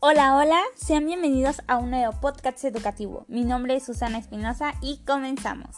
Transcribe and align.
Hola, 0.00 0.36
hola, 0.36 0.62
sean 0.76 1.06
bienvenidos 1.06 1.60
a 1.66 1.76
un 1.76 1.90
nuevo 1.90 2.12
podcast 2.20 2.62
educativo. 2.64 3.24
Mi 3.26 3.44
nombre 3.44 3.74
es 3.74 3.84
Susana 3.84 4.18
Espinosa 4.18 4.74
y 4.80 4.98
comenzamos. 4.98 5.74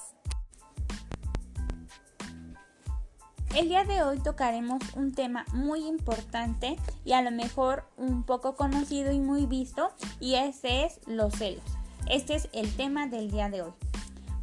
El 3.57 3.71
día 3.71 3.85
de 3.85 4.03
hoy 4.03 4.19
tocaremos 4.19 4.83
un 4.95 5.15
tema 5.15 5.47
muy 5.55 5.87
importante 5.87 6.77
y 7.03 7.13
a 7.13 7.23
lo 7.23 7.31
mejor 7.31 7.85
un 7.97 8.23
poco 8.25 8.57
conocido 8.57 9.11
y 9.11 9.21
muy 9.21 9.47
visto 9.47 9.91
y 10.21 10.35
ese 10.35 10.85
es 10.85 11.01
los 11.07 11.33
celos. 11.33 11.65
Este 12.07 12.35
es 12.35 12.51
el 12.53 12.77
tema 12.77 13.07
del 13.07 13.31
día 13.31 13.49
de 13.49 13.63
hoy. 13.63 13.73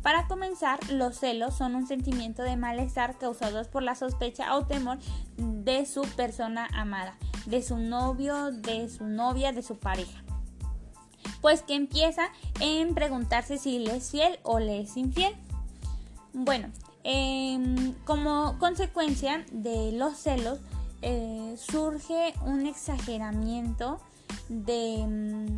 Para 0.08 0.26
comenzar, 0.26 0.80
los 0.89 1.18
celos 1.18 1.54
son 1.54 1.76
un 1.76 1.86
sentimiento 1.86 2.42
de 2.42 2.55
malestar 2.55 3.18
causados 3.18 3.68
por 3.68 3.84
la 3.84 3.94
sospecha 3.94 4.55
o 4.55 4.66
temor 4.66 5.00
de 5.36 5.86
su 5.86 6.04
persona 6.16 6.66
amada, 6.72 7.18
de 7.45 7.62
su 7.62 7.76
novio, 7.76 8.54
de 8.54 8.88
su 8.88 9.05
novia, 9.05 9.52
de 9.52 9.62
su 9.62 9.76
pareja. 9.76 10.23
Pues 11.41 11.62
que 11.62 11.76
empieza 11.76 12.30
en 12.62 12.95
preguntarse 12.95 13.58
si 13.58 13.80
le 13.80 13.98
es 13.98 14.12
fiel 14.12 14.40
o 14.44 14.59
le 14.59 14.80
es 14.80 14.95
infiel. 14.95 15.36
Bueno, 16.31 16.70
em, 17.03 17.92
como 18.05 18.58
consecuencia 18.59 19.45
de 19.52 19.92
los 19.92 20.16
celos 20.16 20.59
eh, 21.02 21.53
surge 21.58 22.34
un 22.45 22.66
exageramiento 22.66 24.00
de 24.48 25.05
mm, 25.05 25.58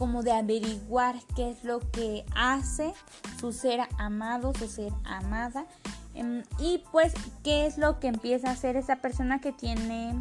como 0.00 0.22
de 0.22 0.32
averiguar 0.32 1.16
qué 1.36 1.50
es 1.50 1.62
lo 1.62 1.78
que 1.90 2.24
hace 2.34 2.94
su 3.38 3.52
ser 3.52 3.80
amado, 3.98 4.54
su 4.54 4.66
ser 4.66 4.94
amada. 5.04 5.66
Em, 6.14 6.42
y 6.58 6.82
pues 6.90 7.12
qué 7.44 7.66
es 7.66 7.76
lo 7.76 8.00
que 8.00 8.06
empieza 8.06 8.48
a 8.48 8.52
hacer 8.52 8.76
esa 8.76 8.96
persona 8.96 9.42
que 9.42 9.52
tiene 9.52 10.14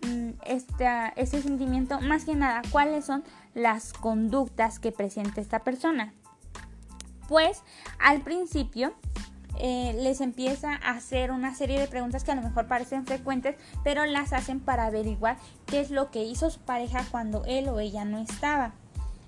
mm, 0.00 0.30
este 0.46 1.42
sentimiento. 1.42 2.00
Más 2.00 2.24
que 2.24 2.34
nada, 2.34 2.62
cuáles 2.72 3.04
son 3.04 3.22
las 3.52 3.92
conductas 3.92 4.78
que 4.78 4.92
presenta 4.92 5.42
esta 5.42 5.58
persona. 5.58 6.14
Pues 7.28 7.64
al 7.98 8.22
principio 8.22 8.94
eh, 9.58 9.94
les 10.00 10.22
empieza 10.22 10.72
a 10.72 10.92
hacer 10.92 11.32
una 11.32 11.54
serie 11.54 11.78
de 11.78 11.86
preguntas 11.86 12.24
que 12.24 12.32
a 12.32 12.34
lo 12.34 12.40
mejor 12.40 12.66
parecen 12.66 13.04
frecuentes, 13.04 13.56
pero 13.84 14.06
las 14.06 14.32
hacen 14.32 14.58
para 14.58 14.86
averiguar 14.86 15.36
qué 15.66 15.80
es 15.80 15.90
lo 15.90 16.10
que 16.10 16.24
hizo 16.24 16.48
su 16.48 16.60
pareja 16.60 17.04
cuando 17.10 17.44
él 17.44 17.68
o 17.68 17.78
ella 17.78 18.06
no 18.06 18.16
estaba. 18.20 18.72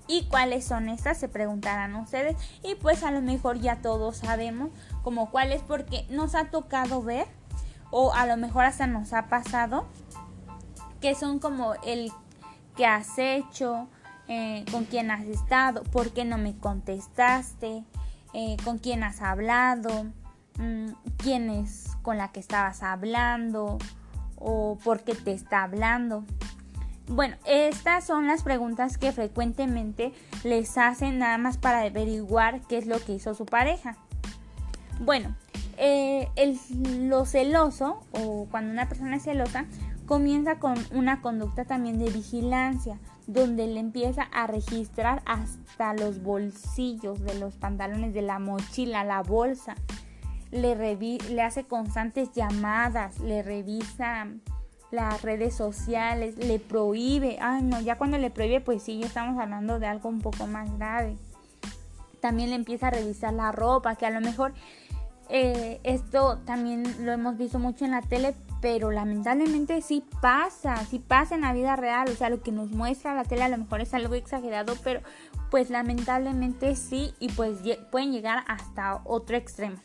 ¿Y 0.09 0.23
cuáles 0.23 0.65
son 0.65 0.89
estas? 0.89 1.19
Se 1.19 1.29
preguntarán 1.29 1.95
ustedes. 1.95 2.35
Y 2.63 2.73
pues 2.75 3.03
a 3.03 3.11
lo 3.11 3.21
mejor 3.21 3.59
ya 3.59 3.81
todos 3.81 4.17
sabemos 4.17 4.71
como 5.03 5.29
cuáles 5.29 5.61
porque 5.61 6.07
nos 6.09 6.33
ha 6.33 6.45
tocado 6.45 7.03
ver 7.03 7.27
o 7.91 8.11
a 8.13 8.25
lo 8.25 8.35
mejor 8.35 8.65
hasta 8.65 8.87
nos 8.87 9.13
ha 9.13 9.27
pasado 9.27 9.85
que 10.99 11.13
son 11.13 11.37
como 11.39 11.75
el 11.85 12.11
que 12.75 12.85
has 12.85 13.17
hecho, 13.17 13.87
eh, 14.27 14.65
con 14.71 14.85
quién 14.85 15.11
has 15.11 15.25
estado, 15.25 15.83
por 15.83 16.11
qué 16.11 16.25
no 16.25 16.37
me 16.37 16.57
contestaste, 16.57 17.83
eh, 18.33 18.57
con 18.63 18.79
quién 18.79 19.03
has 19.03 19.21
hablado, 19.21 20.05
mm, 20.57 20.89
quién 21.17 21.49
es 21.49 21.91
con 22.01 22.17
la 22.17 22.31
que 22.31 22.39
estabas 22.39 22.83
hablando 22.83 23.77
o 24.37 24.77
por 24.83 25.03
qué 25.03 25.13
te 25.13 25.33
está 25.33 25.63
hablando. 25.63 26.25
Bueno, 27.09 27.37
estas 27.47 28.05
son 28.05 28.27
las 28.27 28.43
preguntas 28.43 28.99
que 28.99 29.11
frecuentemente 29.11 30.13
les 30.43 30.77
hacen 30.77 31.17
nada 31.17 31.39
más 31.39 31.57
para 31.57 31.81
averiguar 31.81 32.61
qué 32.69 32.77
es 32.77 32.85
lo 32.85 32.99
que 32.99 33.13
hizo 33.13 33.33
su 33.33 33.47
pareja. 33.47 33.97
Bueno, 34.99 35.35
eh, 35.77 36.27
el, 36.35 36.59
lo 37.09 37.25
celoso 37.25 38.01
o 38.11 38.47
cuando 38.51 38.71
una 38.71 38.87
persona 38.87 39.15
es 39.15 39.23
celosa 39.23 39.65
comienza 40.05 40.59
con 40.59 40.75
una 40.91 41.19
conducta 41.23 41.65
también 41.65 41.97
de 41.97 42.11
vigilancia, 42.11 42.99
donde 43.25 43.65
le 43.65 43.79
empieza 43.79 44.23
a 44.31 44.45
registrar 44.45 45.23
hasta 45.25 45.95
los 45.95 46.21
bolsillos 46.21 47.21
de 47.21 47.39
los 47.39 47.55
pantalones, 47.55 48.13
de 48.13 48.21
la 48.21 48.37
mochila, 48.37 49.03
la 49.03 49.23
bolsa. 49.23 49.73
Le, 50.51 50.75
le 50.75 51.41
hace 51.41 51.63
constantes 51.63 52.33
llamadas, 52.33 53.19
le 53.19 53.41
revisa 53.41 54.27
las 54.91 55.21
redes 55.21 55.55
sociales, 55.55 56.37
le 56.37 56.59
prohíbe, 56.59 57.37
ay 57.39 57.61
no, 57.63 57.79
ya 57.79 57.97
cuando 57.97 58.17
le 58.17 58.29
prohíbe 58.29 58.61
pues 58.61 58.83
sí, 58.83 58.99
ya 58.99 59.05
estamos 59.05 59.39
hablando 59.39 59.79
de 59.79 59.87
algo 59.87 60.09
un 60.09 60.21
poco 60.21 60.47
más 60.47 60.75
grave. 60.77 61.15
También 62.21 62.49
le 62.49 62.55
empieza 62.55 62.87
a 62.87 62.91
revisar 62.91 63.33
la 63.33 63.51
ropa, 63.51 63.95
que 63.95 64.05
a 64.05 64.09
lo 64.09 64.19
mejor 64.19 64.53
eh, 65.29 65.79
esto 65.83 66.39
también 66.45 67.05
lo 67.05 67.11
hemos 67.11 67.37
visto 67.37 67.59
mucho 67.59 67.85
en 67.85 67.91
la 67.91 68.01
tele, 68.01 68.35
pero 68.61 68.91
lamentablemente 68.91 69.81
sí 69.81 70.03
pasa, 70.21 70.75
sí 70.85 70.99
pasa 70.99 71.35
en 71.35 71.41
la 71.41 71.53
vida 71.53 71.75
real, 71.75 72.09
o 72.09 72.15
sea, 72.15 72.29
lo 72.29 72.41
que 72.41 72.51
nos 72.51 72.71
muestra 72.71 73.13
la 73.13 73.23
tele 73.23 73.43
a 73.43 73.49
lo 73.49 73.57
mejor 73.57 73.81
es 73.81 73.93
algo 73.93 74.15
exagerado, 74.15 74.73
pero 74.83 75.01
pues 75.51 75.69
lamentablemente 75.69 76.75
sí 76.75 77.13
y 77.19 77.29
pues 77.29 77.59
pueden 77.91 78.11
llegar 78.11 78.43
hasta 78.47 79.01
otro 79.05 79.37
extremo. 79.37 79.77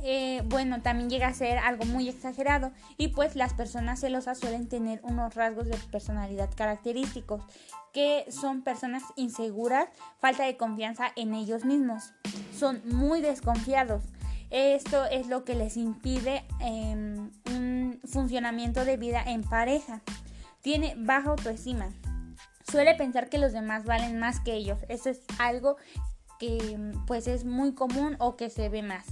Eh, 0.04 0.42
bueno, 0.46 0.82
también 0.82 1.10
llega 1.10 1.28
a 1.28 1.34
ser 1.34 1.58
algo 1.58 1.86
muy 1.86 2.10
exagerado 2.10 2.72
y 2.98 3.10
pues 3.10 3.36
las 3.36 3.54
personas 3.54 4.00
celosas 4.00 4.40
suelen 4.40 4.68
tener 4.68 5.00
unos 5.04 5.36
rasgos 5.36 5.68
de 5.68 5.78
personalidad 5.92 6.50
característicos 6.56 7.42
que 7.94 8.26
son 8.30 8.64
personas 8.64 9.04
inseguras, 9.16 9.88
falta 10.20 10.46
de 10.46 10.58
confianza 10.58 11.12
en 11.16 11.36
ellos 11.36 11.64
mismos, 11.64 12.14
son 12.58 12.82
muy 12.86 13.22
desconfiados, 13.22 14.02
esto 14.54 15.06
es 15.06 15.30
lo 15.30 15.44
que 15.46 15.56
les 15.56 15.78
impide 15.78 16.46
em, 16.60 17.32
un 17.50 18.00
funcionamiento 18.06 18.86
de 18.86 18.98
vida 18.98 19.24
en 19.26 19.42
pareja. 19.42 20.02
Tiene 20.62 20.94
baja 20.96 21.32
autoestima. 21.32 21.90
Suele 22.70 22.94
pensar 22.94 23.30
que 23.30 23.40
los 23.40 23.52
demás 23.52 23.84
valen 23.84 24.20
más 24.20 24.40
que 24.40 24.54
ellos. 24.54 24.78
Eso 24.90 25.10
es 25.10 25.22
algo 25.40 25.78
que 26.40 26.78
pues 27.08 27.28
es 27.28 27.46
muy 27.46 27.74
común 27.74 28.16
o 28.20 28.36
que 28.36 28.52
se 28.52 28.70
ve 28.70 28.84
más. 28.84 29.08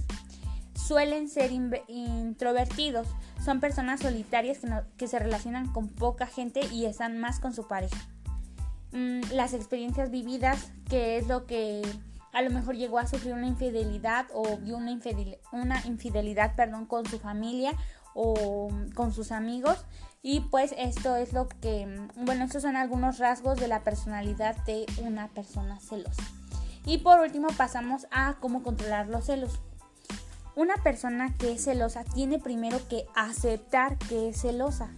Suelen 0.74 1.28
ser 1.28 1.50
introvertidos. 1.52 3.08
Son 3.44 3.60
personas 3.60 4.00
solitarias 4.00 4.58
que, 4.58 4.68
que, 4.96 5.08
se 5.08 5.18
relacionan 5.18 5.72
con 5.72 5.88
poca 5.88 6.26
gente 6.26 6.60
y 6.72 6.86
están 6.86 7.18
más 7.18 7.40
con 7.40 7.52
su 7.54 7.66
pareja. 7.66 8.08
Mm, 8.92 9.20
las 9.32 9.54
experiencias 9.54 10.10
vividas, 10.10 10.70
que 10.88 11.16
es 11.16 11.26
lo 11.26 11.46
que 11.46 11.82
a 12.32 12.42
lo 12.42 12.50
mejor 12.50 12.76
llegó 12.76 12.98
a 12.98 13.06
sufrir 13.06 13.34
una 13.34 13.46
infidelidad 13.46 14.26
o 14.32 14.58
vio 14.58 14.76
una, 14.76 14.98
una 15.52 15.86
infidelidad 15.86 16.54
perdón, 16.56 16.86
con 16.86 17.06
su 17.06 17.18
familia 17.18 17.72
o 18.14 18.68
con 18.94 19.12
sus 19.12 19.32
amigos. 19.32 19.84
Y 20.22 20.40
pues 20.40 20.74
esto 20.78 21.16
es 21.16 21.32
lo 21.32 21.48
que, 21.48 22.06
bueno, 22.16 22.44
estos 22.44 22.62
son 22.62 22.76
algunos 22.76 23.18
rasgos 23.18 23.58
de 23.58 23.68
la 23.68 23.82
personalidad 23.82 24.56
de 24.64 24.86
una 25.02 25.28
persona 25.28 25.80
celosa. 25.80 26.22
Y 26.84 26.98
por 26.98 27.20
último 27.20 27.48
pasamos 27.56 28.06
a 28.10 28.36
cómo 28.40 28.62
controlar 28.62 29.08
los 29.08 29.26
celos. 29.26 29.60
Una 30.54 30.74
persona 30.76 31.34
que 31.38 31.52
es 31.52 31.64
celosa 31.64 32.04
tiene 32.04 32.38
primero 32.38 32.78
que 32.88 33.06
aceptar 33.14 33.96
que 33.98 34.28
es 34.28 34.42
celosa. 34.42 34.90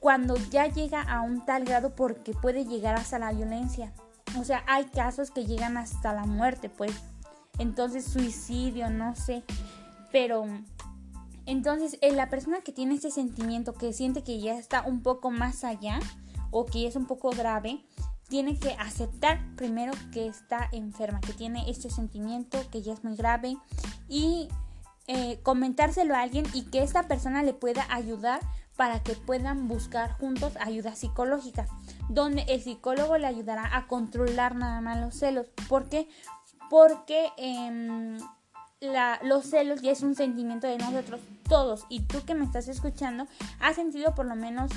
Cuando 0.00 0.36
ya 0.50 0.66
llega 0.66 1.00
a 1.02 1.22
un 1.22 1.44
tal 1.44 1.64
grado 1.64 1.94
porque 1.94 2.32
puede 2.32 2.64
llegar 2.64 2.96
hasta 2.96 3.18
la 3.18 3.32
violencia. 3.32 3.92
O 4.38 4.44
sea, 4.44 4.64
hay 4.66 4.86
casos 4.86 5.30
que 5.30 5.46
llegan 5.46 5.76
hasta 5.76 6.12
la 6.12 6.26
muerte, 6.26 6.68
pues. 6.68 6.92
Entonces, 7.58 8.04
suicidio, 8.04 8.90
no 8.90 9.14
sé. 9.14 9.44
Pero, 10.10 10.44
entonces, 11.46 11.98
la 12.02 12.28
persona 12.28 12.60
que 12.60 12.72
tiene 12.72 12.96
ese 12.96 13.10
sentimiento, 13.10 13.74
que 13.74 13.92
siente 13.92 14.24
que 14.24 14.40
ya 14.40 14.58
está 14.58 14.82
un 14.82 15.02
poco 15.02 15.30
más 15.30 15.62
allá, 15.62 16.00
o 16.50 16.66
que 16.66 16.86
es 16.86 16.96
un 16.96 17.06
poco 17.06 17.30
grave, 17.30 17.84
tiene 18.28 18.58
que 18.58 18.72
aceptar 18.72 19.40
primero 19.56 19.92
que 20.12 20.26
está 20.26 20.68
enferma, 20.72 21.20
que 21.20 21.32
tiene 21.32 21.70
este 21.70 21.90
sentimiento, 21.90 22.58
que 22.70 22.82
ya 22.82 22.92
es 22.92 23.04
muy 23.04 23.16
grave, 23.16 23.56
y 24.08 24.48
eh, 25.08 25.38
comentárselo 25.42 26.14
a 26.14 26.22
alguien 26.22 26.46
y 26.52 26.64
que 26.64 26.82
esta 26.82 27.06
persona 27.08 27.42
le 27.42 27.54
pueda 27.54 27.86
ayudar 27.90 28.40
para 28.76 29.02
que 29.02 29.14
puedan 29.14 29.68
buscar 29.68 30.12
juntos 30.18 30.52
ayuda 30.60 30.94
psicológica, 30.94 31.66
donde 32.08 32.42
el 32.48 32.60
psicólogo 32.60 33.16
le 33.16 33.26
ayudará 33.26 33.76
a 33.76 33.86
controlar 33.86 34.54
nada 34.54 34.80
más 34.80 35.00
los 35.00 35.14
celos. 35.14 35.46
¿Por 35.68 35.88
qué? 35.88 36.08
Porque 36.68 37.30
em, 37.38 38.18
los 39.22 39.46
celos 39.46 39.80
ya 39.80 39.92
es 39.92 40.02
un 40.02 40.14
sentimiento 40.14 40.66
de 40.66 40.78
nosotros 40.78 41.20
todos 41.48 41.86
y 41.88 42.00
tú 42.00 42.24
que 42.26 42.34
me 42.34 42.44
estás 42.44 42.68
escuchando 42.68 43.26
has 43.60 43.76
sentido 43.76 44.14
por 44.14 44.26
lo 44.26 44.36
menos 44.36 44.70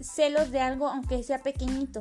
celos 0.00 0.50
de 0.50 0.60
algo 0.60 0.88
aunque 0.88 1.22
sea 1.22 1.42
pequeñito. 1.42 2.00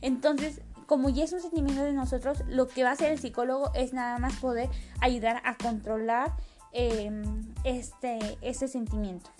Entonces, 0.00 0.60
como 0.86 1.08
ya 1.08 1.24
es 1.24 1.32
un 1.32 1.40
sentimiento 1.40 1.82
de 1.82 1.92
nosotros, 1.92 2.42
lo 2.48 2.68
que 2.68 2.82
va 2.82 2.90
a 2.90 2.92
hacer 2.92 3.12
el 3.12 3.18
psicólogo 3.18 3.72
es 3.74 3.92
nada 3.92 4.18
más 4.18 4.34
poder 4.36 4.68
ayudar 5.00 5.42
a 5.44 5.56
controlar 5.56 6.32
em, 6.72 7.22
este, 7.64 8.68
sentimiento. 8.68 9.30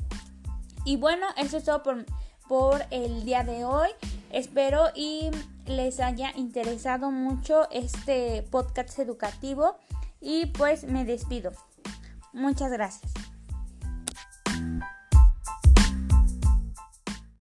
Y 0.84 0.96
bueno, 0.96 1.26
eso 1.36 1.58
es 1.58 1.64
todo 1.64 1.82
por, 1.82 2.04
por 2.48 2.82
el 2.90 3.24
día 3.24 3.44
de 3.44 3.64
hoy. 3.64 3.88
Espero 4.30 4.88
y 4.94 5.30
les 5.66 6.00
haya 6.00 6.32
interesado 6.36 7.10
mucho 7.10 7.70
este 7.70 8.42
podcast 8.50 8.98
educativo 8.98 9.76
y 10.20 10.46
pues 10.46 10.84
me 10.84 11.04
despido. 11.04 11.52
Muchas 12.32 12.72
gracias. 12.72 13.31